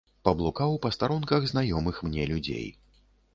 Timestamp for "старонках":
0.95-1.45